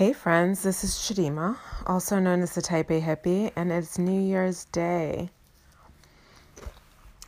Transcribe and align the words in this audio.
Hey 0.00 0.14
friends, 0.14 0.62
this 0.62 0.82
is 0.82 0.92
Shadima, 0.92 1.58
also 1.86 2.18
known 2.18 2.40
as 2.40 2.54
the 2.54 2.62
Type 2.62 2.88
A 2.88 3.02
Hippie, 3.02 3.52
and 3.54 3.70
it's 3.70 3.98
New 3.98 4.18
Year's 4.18 4.64
Day. 4.64 5.28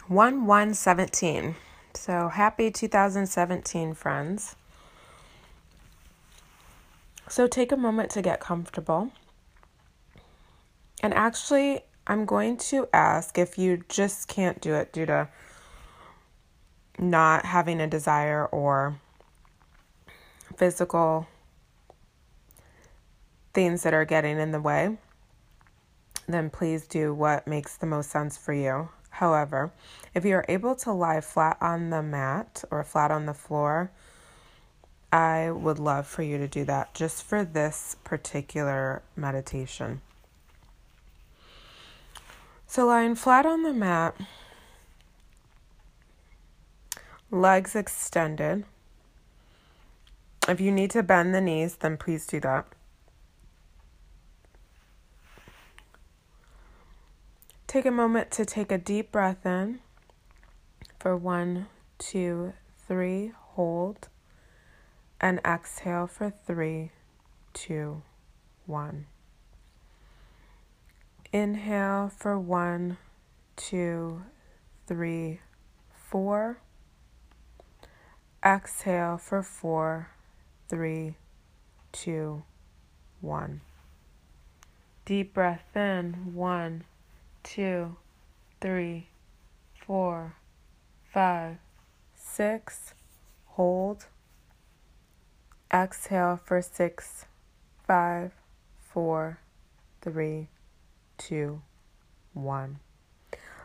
1 0.08 0.46
1 0.46 0.72
17. 0.72 1.54
So 1.93 2.29
happy 2.29 2.71
2017, 2.71 3.93
friends. 3.93 4.56
So 7.29 7.46
take 7.46 7.72
a 7.72 7.77
moment 7.77 8.08
to 8.12 8.22
get 8.22 8.40
comfortable. 8.40 9.12
And 11.02 11.12
actually, 11.12 11.80
I'm 12.07 12.25
going 12.25 12.57
to 12.73 12.89
ask 12.95 13.36
if 13.36 13.59
you 13.59 13.84
just 13.91 14.29
can't 14.29 14.62
do 14.62 14.75
it 14.77 14.95
due 14.95 15.04
to 15.04 15.29
not 16.98 17.45
having 17.45 17.82
a 17.82 17.86
desire 17.86 18.46
or 18.46 18.98
physical 20.57 21.27
things 23.53 23.82
that 23.82 23.95
are 23.95 24.05
getting 24.05 24.39
in 24.39 24.53
the 24.53 24.61
way, 24.61 24.96
then 26.29 26.50
please 26.50 26.86
do 26.86 27.13
what 27.13 27.46
makes 27.46 27.76
the 27.76 27.86
most 27.86 28.11
sense 28.11 28.36
for 28.36 28.53
you. 28.53 28.89
However, 29.11 29.72
if 30.14 30.25
you 30.25 30.36
are 30.36 30.45
able 30.49 30.75
to 30.76 30.93
lie 30.93 31.21
flat 31.21 31.59
on 31.61 31.90
the 31.90 32.03
mat 32.03 32.64
or 32.70 32.83
flat 32.83 33.11
on 33.11 33.27
the 33.27 33.34
floor, 33.34 33.91
I 35.12 35.50
would 35.50 35.78
love 35.78 36.06
for 36.06 36.23
you 36.23 36.39
to 36.39 36.48
do 36.48 36.64
that 36.64 36.95
just 36.95 37.23
for 37.23 37.45
this 37.45 37.97
particular 38.03 39.03
meditation. 39.14 40.00
So, 42.67 42.87
lying 42.87 43.14
flat 43.17 43.45
on 43.45 43.62
the 43.64 43.75
mat, 43.75 44.17
legs 47.31 47.77
extended. 47.77 48.64
If 50.48 50.59
you 50.59 50.73
need 50.73 50.91
to 50.92 51.03
bend 51.03 51.34
the 51.34 51.42
knees, 51.42 51.77
then 51.77 51.98
please 51.98 52.27
do 52.27 52.41
that. 52.41 52.67
Take 57.73 57.87
a 57.87 57.91
moment 57.91 58.31
to 58.33 58.45
take 58.45 58.70
a 58.70 58.77
deep 58.77 59.11
breath 59.11 59.47
in 59.47 59.81
for 60.98 61.17
one, 61.17 61.69
two, 61.97 62.53
three, 62.87 63.33
hold, 63.34 64.09
and 65.19 65.41
exhale 65.42 66.06
for 66.06 66.28
three, 66.28 66.91
two, 67.55 68.03
one. 68.67 69.06
Inhale 71.33 72.12
for 72.15 72.39
one, 72.39 72.98
two, 73.56 74.23
three, 74.87 75.41
four. 75.95 76.59
Exhale 78.45 79.17
for 79.17 79.43
four, 79.43 80.11
three, 80.69 81.17
two, 81.91 82.43
one. 83.23 83.62
Deep 85.06 85.33
breath 85.33 85.75
in, 85.75 86.34
one 86.34 86.84
two, 87.43 87.97
three, 88.61 89.09
four, 89.87 90.37
five, 91.12 91.59
six. 92.15 92.95
Hold. 93.47 94.07
Exhale 95.73 96.39
for 96.43 96.61
six, 96.61 97.27
five, 97.87 98.33
four, 98.79 99.41
three, 100.03 100.49
two, 101.17 101.62
one. 102.34 102.79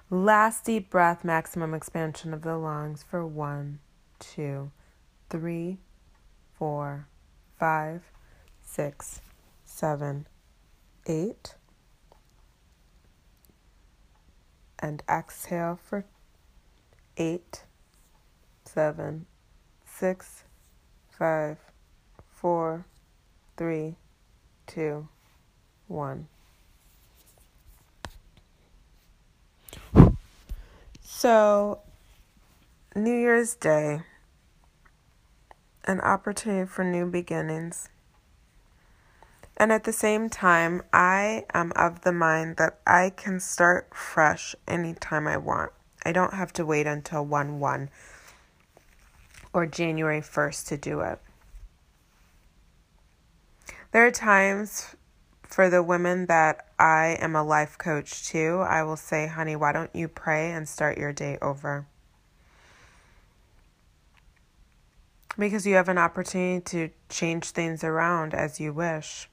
Last 0.09 0.63
deep 0.63 0.89
breath, 0.89 1.25
maximum 1.25 1.73
expansion 1.73 2.33
of 2.33 2.41
the 2.41 2.55
lungs 2.55 3.03
for 3.03 3.25
one, 3.25 3.79
two, 4.19 4.71
three, 5.29 5.79
four, 6.57 7.07
five, 7.59 8.03
six, 8.61 9.19
seven, 9.65 10.27
eight. 11.07 11.55
And 14.79 15.03
exhale 15.09 15.79
for 15.83 16.05
eight, 17.17 17.63
seven, 18.65 19.25
six, 19.85 20.43
five, 21.09 21.57
four, 22.29 22.85
three, 23.55 23.95
two, 24.67 25.07
one. 25.87 26.27
So, 31.01 31.79
New 32.95 33.17
Year's 33.17 33.55
Day, 33.55 34.01
an 35.85 35.99
opportunity 36.01 36.67
for 36.67 36.83
new 36.83 37.09
beginnings. 37.09 37.89
And 39.59 39.71
at 39.71 39.85
the 39.85 39.93
same 39.93 40.29
time, 40.29 40.83
I 40.93 41.45
am 41.51 41.73
of 41.75 42.01
the 42.01 42.11
mind 42.11 42.57
that 42.57 42.79
I 42.85 43.09
can 43.09 43.39
start 43.39 43.93
fresh 43.93 44.55
anytime 44.67 45.27
I 45.27 45.37
want. 45.37 45.71
I 46.05 46.11
don't 46.11 46.35
have 46.35 46.53
to 46.53 46.65
wait 46.65 46.85
until 46.85 47.25
1 47.25 47.59
1 47.59 47.89
or 49.53 49.65
January 49.65 50.21
1st 50.21 50.67
to 50.67 50.77
do 50.77 51.01
it. 51.01 51.19
There 53.91 54.05
are 54.05 54.11
times 54.11 54.95
for 55.41 55.71
the 55.71 55.81
women 55.81 56.27
that 56.27 56.67
I 56.77 57.17
am 57.19 57.35
a 57.35 57.43
life 57.43 57.79
coach 57.79 58.27
to, 58.29 58.59
I 58.59 58.83
will 58.83 58.95
say, 58.95 59.25
honey, 59.25 59.55
why 59.55 59.71
don't 59.71 59.95
you 59.95 60.07
pray 60.07 60.51
and 60.51 60.69
start 60.69 60.99
your 60.99 61.13
day 61.13 61.39
over? 61.41 61.87
Because 65.35 65.65
you 65.65 65.75
have 65.75 65.89
an 65.89 65.97
opportunity 65.97 66.61
to 66.65 66.89
change 67.09 67.51
things 67.51 67.83
around 67.83 68.35
as 68.35 68.59
you 68.59 68.71
wish. 68.71 69.29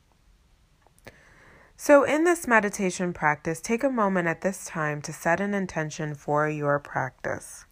So, 1.77 2.05
in 2.05 2.23
this 2.25 2.47
meditation 2.47 3.13
practice, 3.13 3.61
take 3.61 3.83
a 3.83 3.91
moment 3.91 4.29
at 4.29 4.43
this 4.43 4.65
time 4.65 5.03
to 5.03 5.13
set 5.13 5.41
an 5.41 5.55
intention 5.55 6.15
for 6.15 6.49
your 6.49 6.79
practice. 6.79 7.67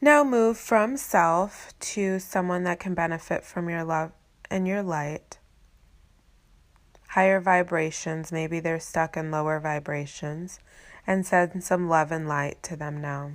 Now 0.00 0.24
move 0.24 0.58
from 0.58 0.98
self 0.98 1.72
to 1.80 2.18
someone 2.18 2.64
that 2.64 2.78
can 2.78 2.94
benefit 2.94 3.44
from 3.44 3.70
your 3.70 3.82
love 3.82 4.12
and 4.50 4.68
your 4.68 4.82
light. 4.82 5.38
Higher 7.08 7.40
vibrations, 7.40 8.30
maybe 8.30 8.60
they're 8.60 8.78
stuck 8.78 9.16
in 9.16 9.30
lower 9.30 9.58
vibrations, 9.58 10.60
and 11.06 11.24
send 11.24 11.64
some 11.64 11.88
love 11.88 12.12
and 12.12 12.28
light 12.28 12.62
to 12.64 12.76
them 12.76 13.00
now. 13.00 13.32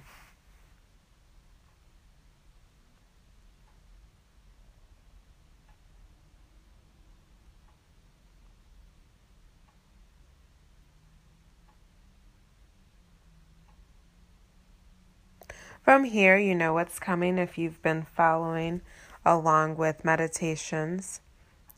From 15.84 16.04
here, 16.04 16.38
you 16.38 16.54
know 16.54 16.74
what's 16.74 17.00
coming 17.00 17.40
if 17.40 17.58
you've 17.58 17.82
been 17.82 18.06
following 18.16 18.82
along 19.26 19.78
with 19.78 20.06
meditations 20.06 21.22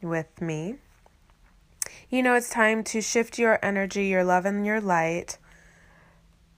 with 0.01 0.41
me. 0.41 0.75
You 2.09 2.21
know 2.21 2.35
it's 2.35 2.49
time 2.49 2.83
to 2.85 3.01
shift 3.01 3.39
your 3.39 3.59
energy, 3.63 4.07
your 4.07 4.25
love, 4.25 4.45
and 4.45 4.65
your 4.65 4.81
light, 4.81 5.37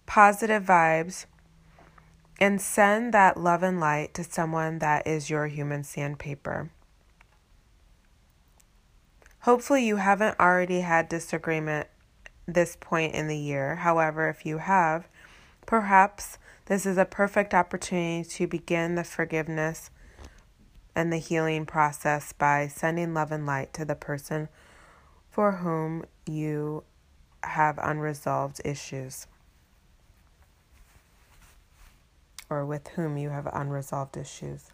positive 0.08 0.64
vibes, 0.64 1.26
and 2.40 2.60
send 2.60 3.14
that 3.14 3.38
love 3.38 3.62
and 3.64 3.80
light 3.80 4.14
to 4.16 4.24
someone 4.24 4.80
that 4.80 5.06
is 5.06 5.30
your 5.30 5.48
human 5.48 5.84
sandpaper. 5.84 6.72
Hopefully, 9.42 9.86
you 9.86 9.98
haven't 9.98 10.40
already 10.40 10.82
had 10.82 11.08
disagreement 11.08 11.88
this 12.48 12.76
point 12.80 13.14
in 13.14 13.28
the 13.28 13.38
year. 13.38 13.76
However, 13.76 14.28
if 14.30 14.46
you 14.46 14.58
have, 14.58 15.08
perhaps 15.68 16.40
this 16.66 16.86
is 16.86 16.98
a 16.98 17.06
perfect 17.06 17.54
opportunity 17.54 18.28
to 18.28 18.48
begin 18.48 18.96
the 18.96 19.04
forgiveness 19.04 19.92
and 20.96 21.12
the 21.12 21.18
healing 21.18 21.66
process 21.66 22.34
by 22.34 22.68
sending 22.68 23.14
love 23.14 23.32
and 23.32 23.46
light 23.46 23.74
to 23.74 23.86
the 23.86 23.96
person 23.96 24.50
for 25.30 25.52
whom 25.54 26.06
you 26.26 26.84
have 27.44 27.78
unresolved 27.78 28.62
issues 28.66 29.28
or 32.50 32.66
with 32.66 32.88
whom 32.90 33.18
you 33.18 33.30
have 33.30 33.48
unresolved 33.54 34.18
issues. 34.18 34.72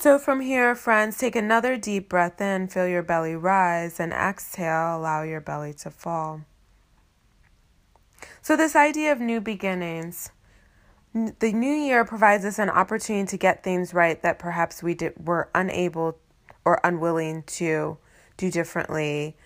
So, 0.00 0.18
from 0.18 0.40
here, 0.40 0.74
friends, 0.74 1.18
take 1.18 1.36
another 1.36 1.76
deep 1.76 2.08
breath 2.08 2.40
in, 2.40 2.68
feel 2.68 2.88
your 2.88 3.02
belly 3.02 3.36
rise, 3.36 4.00
and 4.00 4.14
exhale, 4.14 4.96
allow 4.96 5.24
your 5.24 5.42
belly 5.42 5.74
to 5.74 5.90
fall. 5.90 6.40
So, 8.40 8.56
this 8.56 8.74
idea 8.74 9.12
of 9.12 9.20
new 9.20 9.42
beginnings, 9.42 10.30
the 11.12 11.52
new 11.52 11.74
year 11.74 12.06
provides 12.06 12.46
us 12.46 12.58
an 12.58 12.70
opportunity 12.70 13.26
to 13.26 13.36
get 13.36 13.62
things 13.62 13.92
right 13.92 14.22
that 14.22 14.38
perhaps 14.38 14.82
we 14.82 14.94
did, 14.94 15.12
were 15.26 15.50
unable 15.54 16.16
or 16.64 16.80
unwilling 16.82 17.42
to 17.58 17.98
do 18.38 18.50
differently 18.50 19.36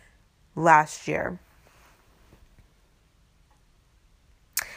last 0.54 1.08
year. 1.08 1.40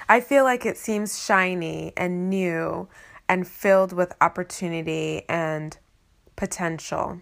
I 0.10 0.22
feel 0.22 0.44
like 0.44 0.66
it 0.66 0.78
seems 0.78 1.24
shiny 1.24 1.94
and 1.96 2.32
new 2.32 2.88
and 3.30 3.48
filled 3.48 3.94
with 3.94 4.16
opportunity 4.22 5.24
and 5.28 5.78
potential. 6.36 7.22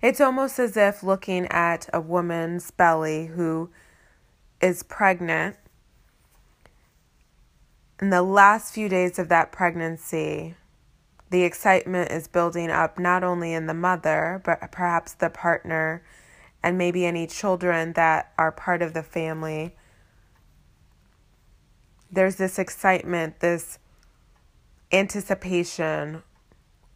It's 0.00 0.20
almost 0.20 0.58
as 0.58 0.76
if 0.76 1.02
looking 1.02 1.46
at 1.46 1.88
a 1.92 2.00
woman's 2.00 2.70
belly 2.70 3.26
who 3.26 3.70
is 4.60 4.82
pregnant. 4.82 5.56
In 8.00 8.10
the 8.10 8.22
last 8.22 8.72
few 8.72 8.88
days 8.88 9.18
of 9.18 9.28
that 9.28 9.50
pregnancy, 9.50 10.54
the 11.30 11.42
excitement 11.42 12.10
is 12.12 12.28
building 12.28 12.70
up 12.70 12.98
not 12.98 13.24
only 13.24 13.52
in 13.52 13.66
the 13.66 13.74
mother, 13.74 14.40
but 14.44 14.70
perhaps 14.70 15.14
the 15.14 15.30
partner 15.30 16.02
and 16.62 16.78
maybe 16.78 17.04
any 17.04 17.26
children 17.26 17.92
that 17.94 18.32
are 18.38 18.52
part 18.52 18.82
of 18.82 18.94
the 18.94 19.02
family 19.02 19.74
there's 22.10 22.36
this 22.36 22.58
excitement, 22.58 23.40
this 23.40 23.78
anticipation 24.92 26.22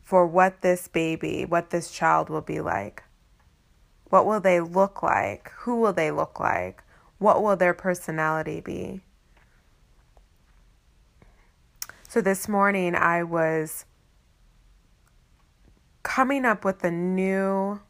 for 0.03 0.27
what 0.27 0.63
this 0.63 0.89
baby, 0.89 1.45
what 1.45 1.71
this 1.71 1.91
child 1.91 2.29
will 2.29 2.41
be 2.41 2.61
like. 2.61 3.03
What 4.11 4.27
will 4.27 4.41
they 4.41 4.61
look 4.61 5.03
like? 5.03 5.51
Who 5.61 5.81
will 5.81 5.93
they 5.93 6.11
look 6.11 6.39
like? 6.39 6.83
What 7.19 7.43
will 7.43 7.57
their 7.57 7.75
personality 7.75 8.61
be? 8.61 9.01
So 12.09 12.21
this 12.21 12.47
morning 12.47 12.95
I 12.95 13.23
was 13.23 13.87
coming 16.03 16.45
up 16.45 16.65
with 16.65 16.85
a 16.85 16.91
new 16.91 17.81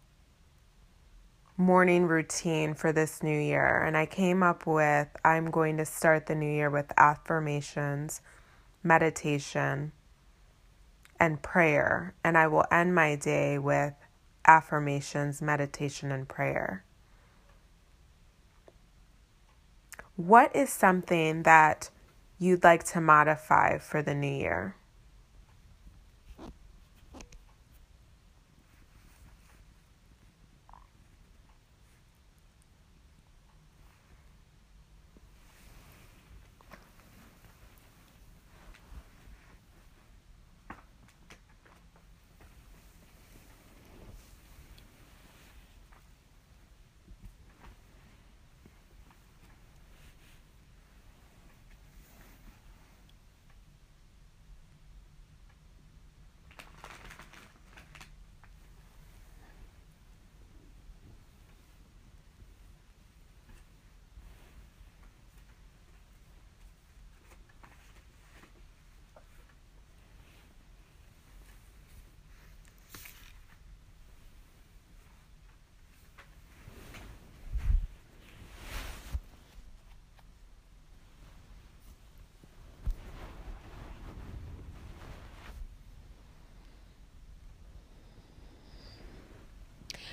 morning 1.63 2.07
routine 2.07 2.75
for 2.75 2.93
this 2.93 3.23
new 3.23 3.39
year. 3.39 3.83
And 3.85 3.97
I 3.97 4.05
came 4.05 4.43
up 4.43 4.67
with 4.67 5.09
I'm 5.25 5.51
going 5.51 5.77
to 5.77 5.87
start 5.87 6.27
the 6.27 6.35
new 6.35 6.51
year 6.53 6.69
with 6.69 6.93
affirmations, 6.97 8.21
meditation, 8.83 9.93
and 11.21 11.41
prayer. 11.41 12.15
And 12.25 12.37
I 12.37 12.49
will 12.49 12.65
end 12.71 12.95
my 12.95 13.15
day 13.15 13.59
with 13.59 13.95
affirmations, 14.45 15.41
meditation, 15.41 16.11
and 16.11 16.29
prayer. 16.29 16.85
What 20.17 20.55
is 20.55 20.69
something 20.69 21.45
that 21.45 21.91
you'd 22.39 22.65
like 22.65 22.83
to 22.85 23.01
modify 23.01 23.79
for 23.79 24.03
the 24.03 24.15
new 24.15 24.27
year? 24.27 24.75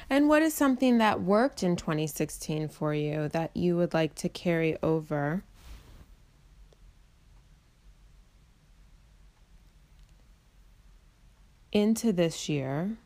And 0.10 0.28
what 0.28 0.42
is 0.42 0.54
something 0.56 0.98
that 0.98 1.22
worked 1.22 1.62
in 1.62 1.76
2016 1.76 2.70
for 2.70 2.94
you 2.94 3.28
that 3.30 3.56
you 3.56 3.78
would 3.78 3.94
like 3.94 4.16
to 4.16 4.30
carry 4.30 4.76
over? 4.82 5.44
Into 11.72 12.12
this 12.12 12.50
year, 12.50 12.98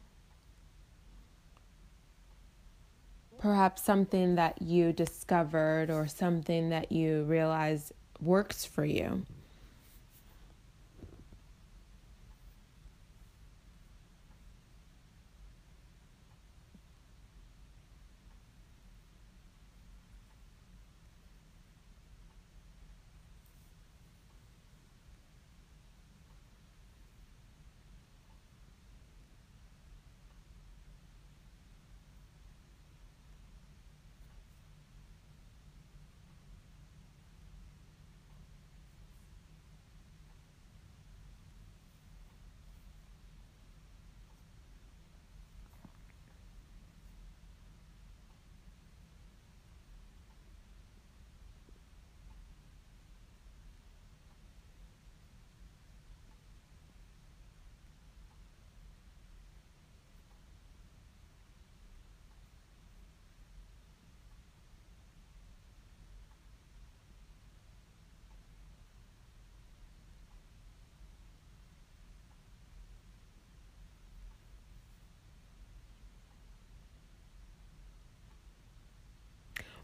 perhaps 3.37 3.83
something 3.83 4.35
that 4.35 4.61
you 4.61 4.93
discovered 4.93 5.89
or 5.89 6.07
something 6.07 6.69
that 6.69 6.89
you 6.89 7.23
realize 7.23 7.91
works 8.21 8.63
for 8.63 8.85
you. 8.85 9.25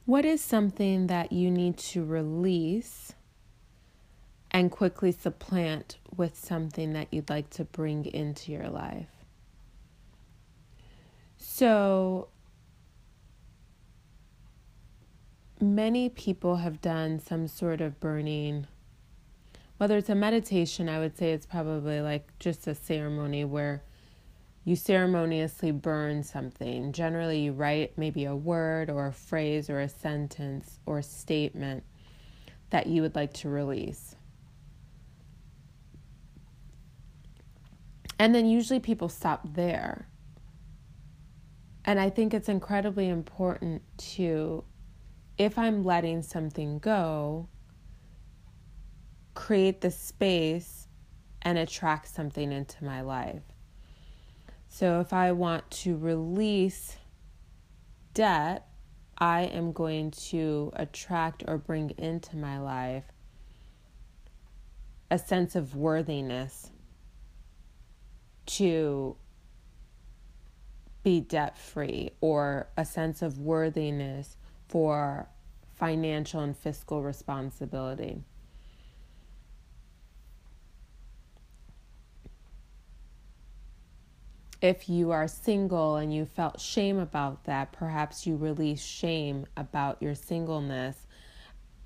What 0.09 0.25
is 0.25 0.41
something 0.41 1.05
that 1.05 1.31
you 1.31 1.51
need 1.51 1.77
to 1.77 2.03
release 2.03 3.13
and 4.49 4.71
quickly 4.71 5.11
supplant 5.11 5.99
with 6.17 6.35
something 6.35 6.93
that 6.93 7.09
you'd 7.11 7.29
like 7.29 7.51
to 7.51 7.63
bring 7.63 8.07
into 8.07 8.51
your 8.51 8.69
life? 8.69 9.11
So, 11.37 12.29
many 15.61 16.09
people 16.09 16.55
have 16.55 16.81
done 16.81 17.19
some 17.19 17.47
sort 17.47 17.79
of 17.79 17.99
burning. 17.99 18.65
Whether 19.77 19.95
it's 19.97 20.09
a 20.09 20.15
meditation, 20.15 20.89
I 20.89 20.97
would 20.97 21.19
say 21.19 21.33
it's 21.33 21.45
probably 21.45 22.01
like 22.01 22.31
just 22.39 22.65
a 22.65 22.73
ceremony 22.73 23.45
where 23.45 23.83
you 24.63 24.75
ceremoniously 24.75 25.71
burn 25.71 26.23
something. 26.23 26.91
Generally, 26.91 27.39
you 27.39 27.53
write 27.53 27.97
maybe 27.97 28.25
a 28.25 28.35
word 28.35 28.89
or 28.89 29.07
a 29.07 29.13
phrase 29.13 29.69
or 29.69 29.79
a 29.79 29.89
sentence 29.89 30.79
or 30.85 30.99
a 30.99 31.03
statement 31.03 31.83
that 32.69 32.87
you 32.87 33.01
would 33.01 33.15
like 33.15 33.33
to 33.33 33.49
release. 33.49 34.15
And 38.19 38.35
then 38.35 38.45
usually 38.45 38.79
people 38.79 39.07
stop 39.07 39.55
there. 39.55 40.07
And 41.85 41.99
I 41.99 42.09
think 42.09 42.33
it's 42.33 42.49
incredibly 42.49 43.07
important 43.07 43.81
to, 44.15 44.65
if 45.37 45.57
I'm 45.57 45.83
letting 45.83 46.21
something 46.21 46.79
go, 46.79 47.47
create 49.33 49.79
the 49.79 49.89
space 49.89 50.87
and 51.41 51.57
attract 51.57 52.09
something 52.09 52.51
into 52.51 52.83
my 52.83 53.01
life. 53.01 53.41
So 54.69 55.01
if 55.01 55.11
I 55.11 55.31
want 55.31 55.69
to 55.71 55.97
release 55.97 56.97
debt, 58.13 58.67
I 59.17 59.41
am 59.41 59.73
going 59.73 60.11
to 60.11 60.71
attract 60.75 61.43
or 61.47 61.57
bring 61.57 61.89
into 61.97 62.37
my 62.37 62.59
life 62.59 63.03
a 65.11 65.17
sense 65.17 65.55
of 65.55 65.75
worthiness 65.75 66.71
to 68.45 69.17
be 71.03 71.19
debt 71.19 71.57
free 71.57 72.11
or 72.21 72.69
a 72.77 72.85
sense 72.85 73.21
of 73.21 73.39
worthiness 73.39 74.37
for 74.67 75.27
financial 75.75 76.41
and 76.41 76.55
fiscal 76.55 77.01
responsibility. 77.01 78.23
If 84.61 84.89
you 84.89 85.11
are 85.11 85.27
single 85.27 85.95
and 85.95 86.13
you 86.13 86.25
felt 86.25 86.59
shame 86.59 86.99
about 86.99 87.45
that, 87.45 87.71
perhaps 87.71 88.27
you 88.27 88.35
release 88.35 88.83
shame 88.83 89.45
about 89.55 90.01
your 90.01 90.15
singleness 90.15 91.07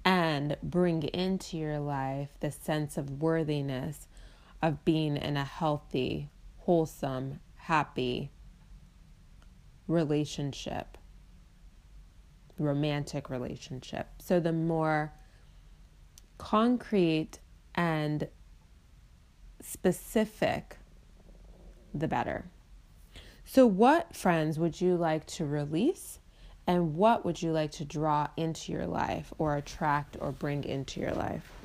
and 0.03 0.57
bring 0.63 1.03
into 1.03 1.57
your 1.57 1.79
life 1.79 2.29
the 2.39 2.51
sense 2.51 2.97
of 2.97 3.21
worthiness 3.21 4.07
of 4.61 4.83
being 4.83 5.17
in 5.17 5.37
a 5.37 5.43
healthy, 5.43 6.29
wholesome, 6.57 7.39
happy 7.55 8.31
relationship, 9.87 10.97
romantic 12.57 13.29
relationship. 13.29 14.07
So 14.17 14.39
the 14.39 14.51
more 14.51 15.13
concrete 16.37 17.39
and 17.75 18.27
specific, 19.61 20.77
the 21.93 22.07
better. 22.07 22.45
So, 23.53 23.67
what 23.67 24.15
friends 24.15 24.57
would 24.57 24.81
you 24.81 24.95
like 24.95 25.27
to 25.27 25.45
release? 25.45 26.17
And 26.65 26.95
what 26.95 27.23
would 27.23 27.39
you 27.39 27.51
like 27.51 27.69
to 27.73 27.85
draw 27.85 28.29
into 28.35 28.71
your 28.71 28.87
life 28.87 29.31
or 29.37 29.57
attract 29.57 30.17
or 30.19 30.31
bring 30.31 30.63
into 30.63 30.99
your 30.99 31.11
life? 31.11 31.62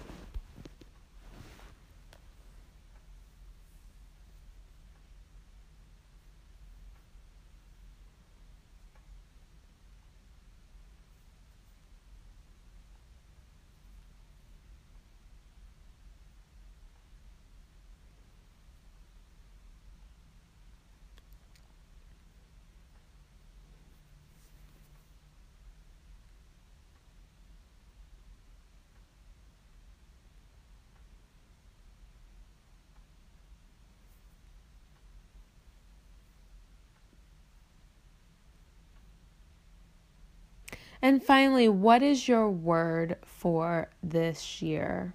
And 41.00 41.23
finally, 41.23 41.69
what 41.69 42.02
is 42.02 42.26
your 42.26 42.50
word 42.50 43.17
for 43.23 43.88
this 44.02 44.61
year? 44.61 45.14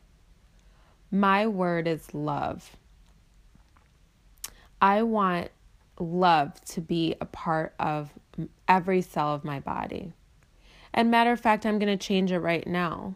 My 1.12 1.46
word 1.48 1.88
is 1.88 2.14
love. 2.14 2.78
I 4.82 5.04
want 5.04 5.50
love 6.00 6.60
to 6.66 6.82
be 6.82 7.16
a 7.22 7.26
part 7.26 7.74
of 7.80 8.12
every 8.68 9.02
cell 9.02 9.34
of 9.34 9.44
my 9.44 9.60
body. 9.60 10.14
And 10.94 11.12
matter 11.12 11.32
of 11.32 11.40
fact, 11.40 11.66
I'm 11.66 11.80
going 11.80 11.98
to 11.98 12.06
change 12.06 12.32
it 12.32 12.40
right 12.40 12.66
now. 12.66 13.16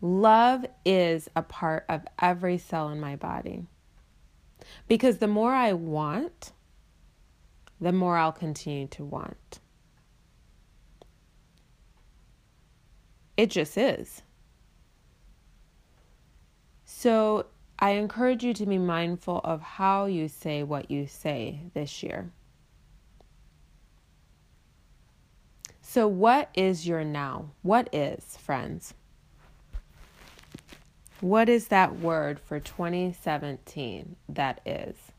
Love 0.00 0.64
is 0.84 1.28
a 1.36 1.42
part 1.42 1.84
of 1.88 2.02
every 2.20 2.56
cell 2.56 2.88
in 2.88 3.00
my 3.00 3.16
body. 3.16 3.64
Because 4.88 5.18
the 5.18 5.28
more 5.28 5.52
I 5.52 5.72
want, 5.72 6.52
the 7.80 7.92
more 7.92 8.16
I'll 8.16 8.32
continue 8.32 8.86
to 8.88 9.04
want. 9.04 9.60
It 13.40 13.48
just 13.48 13.78
is. 13.78 14.20
So 16.84 17.46
I 17.78 17.92
encourage 17.92 18.44
you 18.44 18.52
to 18.52 18.66
be 18.66 18.76
mindful 18.76 19.40
of 19.42 19.62
how 19.62 20.04
you 20.04 20.28
say 20.28 20.62
what 20.62 20.90
you 20.90 21.06
say 21.06 21.60
this 21.72 22.02
year. 22.02 22.32
So, 25.80 26.06
what 26.06 26.50
is 26.52 26.86
your 26.86 27.02
now? 27.02 27.52
What 27.62 27.88
is, 27.94 28.36
friends? 28.36 28.92
What 31.22 31.48
is 31.48 31.68
that 31.68 31.98
word 31.98 32.38
for 32.40 32.60
2017 32.60 34.16
that 34.28 34.60
is? 34.66 35.09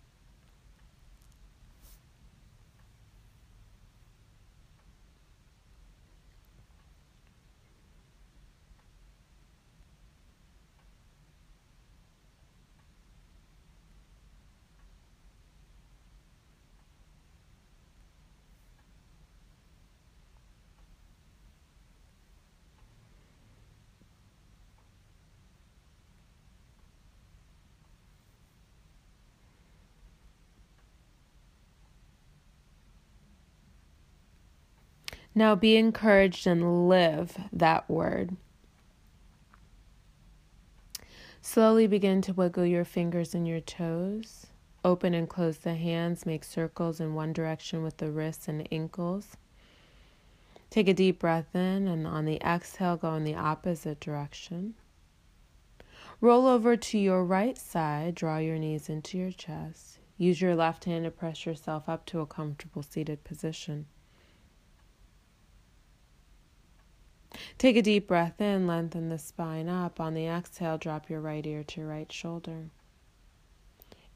Now 35.34 35.56
be 35.56 35.78
encouraged 35.78 36.46
and 36.46 36.90
live 36.90 37.38
that 37.54 37.90
word. 37.90 38.36
Slowly 41.42 41.88
begin 41.88 42.22
to 42.24 42.34
wiggle 42.34 42.66
your 42.66 42.86
fingers 42.86 43.34
and 43.34 43.48
your 43.48 43.62
toes. 43.62 44.48
Open 44.84 45.14
and 45.14 45.30
close 45.30 45.60
the 45.60 45.76
hands. 45.76 46.26
Make 46.26 46.44
circles 46.44 47.00
in 47.00 47.14
one 47.14 47.34
direction 47.34 47.82
with 47.82 47.98
the 47.98 48.12
wrists 48.12 48.48
and 48.48 48.68
ankles. 48.72 49.38
Take 50.70 50.88
a 50.88 50.94
deep 50.94 51.20
breath 51.20 51.56
in, 51.56 51.88
and 51.88 52.08
on 52.08 52.26
the 52.26 52.42
exhale, 52.42 52.98
go 52.98 53.16
in 53.16 53.24
the 53.24 53.36
opposite 53.36 54.00
direction. 54.00 54.76
Roll 56.20 56.46
over 56.46 56.78
to 56.78 56.98
your 56.98 57.26
right 57.26 57.58
side. 57.58 58.16
Draw 58.16 58.38
your 58.38 58.58
knees 58.58 58.90
into 58.90 59.18
your 59.18 59.32
chest. 59.32 60.00
Use 60.18 60.42
your 60.42 60.56
left 60.56 60.86
hand 60.86 61.06
to 61.06 61.12
press 61.12 61.46
yourself 61.46 61.90
up 61.90 62.06
to 62.08 62.20
a 62.20 62.26
comfortable 62.26 62.84
seated 62.84 63.24
position. 63.24 63.88
Take 67.62 67.78
a 67.78 67.84
deep 67.84 68.08
breath 68.08 68.42
in, 68.42 68.66
lengthen 68.66 69.10
the 69.10 69.20
spine 69.20 69.70
up. 69.70 70.00
On 70.00 70.16
the 70.16 70.26
exhale, 70.26 70.80
drop 70.80 71.12
your 71.12 71.22
right 71.22 71.46
ear 71.46 71.64
to 71.64 71.82
your 71.82 71.90
right 71.90 72.12
shoulder. 72.12 72.72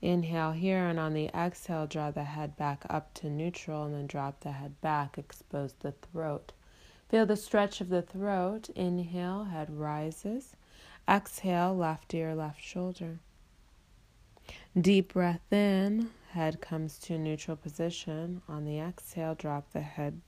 Inhale 0.01 0.53
here, 0.53 0.87
and 0.87 0.99
on 0.99 1.13
the 1.13 1.27
exhale, 1.27 1.85
draw 1.85 2.09
the 2.09 2.23
head 2.23 2.57
back 2.57 2.87
up 2.89 3.13
to 3.13 3.29
neutral, 3.29 3.83
and 3.83 3.93
then 3.93 4.07
drop 4.07 4.39
the 4.39 4.53
head 4.53 4.81
back, 4.81 5.19
expose 5.19 5.75
the 5.81 5.91
throat. 5.91 6.53
Feel 7.09 7.27
the 7.27 7.35
stretch 7.37 7.81
of 7.81 7.89
the 7.89 8.01
throat. 8.01 8.69
Inhale, 8.69 9.43
head 9.43 9.69
rises. 9.69 10.55
Exhale, 11.07 11.77
left 11.77 12.15
ear, 12.15 12.33
left 12.33 12.63
shoulder. 12.63 13.19
Deep 14.75 15.13
breath 15.13 15.53
in, 15.53 16.09
head 16.31 16.61
comes 16.61 16.97
to 16.97 17.19
neutral 17.19 17.57
position. 17.57 18.41
On 18.49 18.65
the 18.65 18.79
exhale, 18.79 19.35
drop 19.35 19.71
the 19.71 19.81
head, 19.81 20.19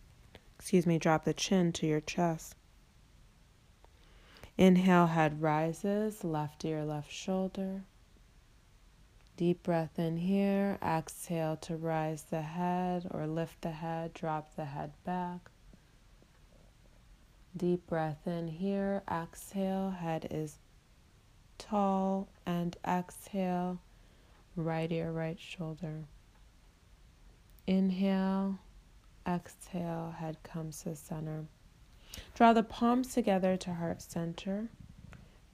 excuse 0.59 0.85
me, 0.85 0.99
drop 0.99 1.25
the 1.25 1.33
chin 1.33 1.71
to 1.71 1.87
your 1.87 2.01
chest. 2.01 2.53
Inhale, 4.57 5.07
head 5.07 5.41
rises, 5.41 6.23
left 6.23 6.65
ear, 6.65 6.83
left 6.83 7.11
shoulder. 7.11 7.83
Deep 9.35 9.61
breath 9.61 9.99
in 9.99 10.17
here. 10.17 10.79
Exhale 10.81 11.57
to 11.57 11.75
rise 11.75 12.23
the 12.23 12.41
head 12.41 13.07
or 13.11 13.27
lift 13.27 13.61
the 13.61 13.69
head, 13.69 14.15
drop 14.15 14.55
the 14.55 14.65
head 14.65 14.93
back. 15.03 15.51
Deep 17.55 17.85
breath 17.85 18.25
in 18.25 18.47
here. 18.47 19.03
Exhale, 19.11 19.91
head 19.91 20.27
is 20.31 20.57
tall, 21.59 22.27
and 22.45 22.77
exhale, 22.87 23.79
right 24.55 24.91
ear, 24.91 25.11
right 25.11 25.39
shoulder. 25.39 26.05
Inhale, 27.67 28.57
exhale, 29.27 30.15
head 30.17 30.41
comes 30.41 30.81
to 30.81 30.95
center. 30.95 31.45
Draw 32.35 32.53
the 32.53 32.63
palms 32.63 33.13
together 33.13 33.57
to 33.57 33.73
heart 33.73 34.01
center. 34.01 34.69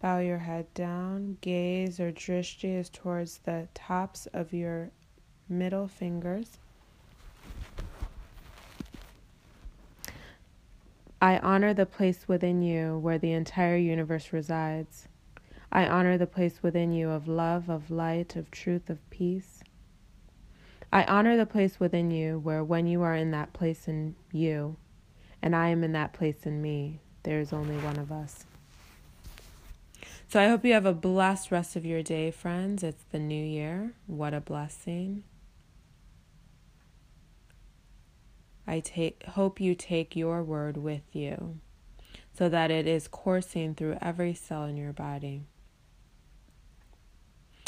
Bow 0.02 0.20
your 0.20 0.40
head 0.40 0.74
down. 0.74 1.38
Gaze 1.42 2.00
or 2.00 2.12
drishti 2.12 2.78
is 2.78 2.90
towards 2.90 3.40
the 3.40 3.68
tops 3.74 4.28
of 4.34 4.54
your 4.54 4.92
middle 5.48 5.88
fingers. 5.88 6.58
I 11.22 11.38
honor 11.38 11.74
the 11.74 11.86
place 11.86 12.28
within 12.28 12.62
you 12.62 12.98
where 12.98 13.18
the 13.18 13.32
entire 13.32 13.78
universe 13.78 14.34
resides. 14.34 15.08
I 15.72 15.88
honor 15.88 16.18
the 16.18 16.28
place 16.28 16.62
within 16.62 16.92
you 16.92 17.10
of 17.10 17.30
love, 17.30 17.70
of 17.70 17.90
light, 17.90 18.36
of 18.36 18.52
truth, 18.52 18.90
of 18.90 19.10
peace. 19.10 19.64
I 20.92 21.06
honor 21.06 21.38
the 21.38 21.46
place 21.46 21.80
within 21.80 22.12
you 22.12 22.40
where, 22.40 22.64
when 22.64 22.88
you 22.88 23.02
are 23.04 23.16
in 23.16 23.32
that 23.32 23.54
place 23.54 23.88
in 23.88 24.16
you, 24.34 24.76
and 25.44 25.54
I 25.54 25.68
am 25.68 25.84
in 25.84 25.92
that 25.92 26.14
place 26.14 26.46
in 26.46 26.62
me, 26.62 27.02
there 27.24 27.42
is 27.42 27.52
only 27.52 27.76
one 27.76 28.00
of 28.00 28.14
us. 28.14 28.46
So 30.30 30.42
I 30.42 30.48
hope 30.48 30.64
you 30.64 30.72
have 30.72 30.86
a 30.86 30.94
blessed 30.94 31.52
rest 31.52 31.76
of 31.76 31.86
your 31.86 32.02
day, 32.02 32.32
friends. 32.32 32.82
It's 32.82 33.04
the 33.12 33.20
new 33.20 33.44
year. 33.44 33.92
What 34.08 34.34
a 34.34 34.40
blessing. 34.40 35.26
I 38.66 38.80
take, 38.80 39.24
hope 39.24 39.60
you 39.60 39.76
take 39.76 40.16
your 40.16 40.42
word 40.42 40.78
with 40.78 41.04
you 41.12 41.60
so 42.36 42.48
that 42.48 42.72
it 42.72 42.88
is 42.88 43.10
coursing 43.10 43.76
through 43.76 43.98
every 44.02 44.34
cell 44.34 44.64
in 44.64 44.78
your 44.78 44.94
body. 44.94 45.44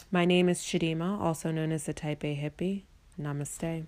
My 0.10 0.24
name 0.24 0.48
is 0.48 0.62
Shadima, 0.62 1.20
also 1.20 1.52
known 1.52 1.74
as 1.74 1.84
the 1.84 1.94
Type 1.94 2.24
A 2.24 2.36
Hippie. 2.38 2.84
Namaste. 3.22 3.86